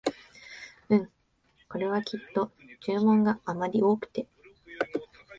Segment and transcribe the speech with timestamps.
[0.89, 1.11] うん、
[1.69, 4.25] これはきっと注文があまり多くて